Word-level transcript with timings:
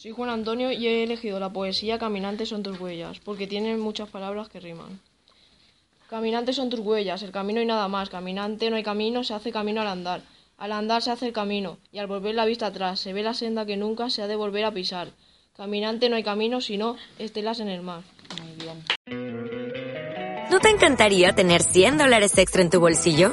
Soy 0.00 0.12
Juan 0.12 0.30
Antonio 0.30 0.70
y 0.70 0.86
he 0.86 1.02
elegido 1.02 1.40
la 1.40 1.52
poesía 1.52 1.98
Caminantes 1.98 2.50
son 2.50 2.62
tus 2.62 2.78
huellas, 2.78 3.18
porque 3.18 3.48
tienen 3.48 3.80
muchas 3.80 4.08
palabras 4.08 4.48
que 4.48 4.60
riman. 4.60 5.00
Caminantes 6.08 6.54
son 6.54 6.70
tus 6.70 6.78
huellas, 6.78 7.20
el 7.24 7.32
camino 7.32 7.60
y 7.60 7.66
nada 7.66 7.88
más. 7.88 8.08
Caminante 8.08 8.70
no 8.70 8.76
hay 8.76 8.84
camino, 8.84 9.24
se 9.24 9.34
hace 9.34 9.50
camino 9.50 9.80
al 9.80 9.88
andar. 9.88 10.22
Al 10.56 10.70
andar 10.70 11.02
se 11.02 11.10
hace 11.10 11.26
el 11.26 11.32
camino, 11.32 11.78
y 11.90 11.98
al 11.98 12.06
volver 12.06 12.36
la 12.36 12.44
vista 12.44 12.66
atrás, 12.66 13.00
se 13.00 13.12
ve 13.12 13.24
la 13.24 13.34
senda 13.34 13.66
que 13.66 13.76
nunca 13.76 14.08
se 14.08 14.22
ha 14.22 14.28
de 14.28 14.36
volver 14.36 14.66
a 14.66 14.70
pisar. 14.70 15.08
Caminante 15.56 16.08
no 16.08 16.14
hay 16.14 16.22
camino, 16.22 16.60
sino 16.60 16.94
estelas 17.18 17.58
en 17.58 17.68
el 17.68 17.82
mar. 17.82 18.04
¿No 20.48 20.60
te 20.60 20.68
encantaría 20.68 21.34
tener 21.34 21.60
100 21.60 21.98
dólares 21.98 22.38
extra 22.38 22.62
en 22.62 22.70
tu 22.70 22.78
bolsillo? 22.78 23.32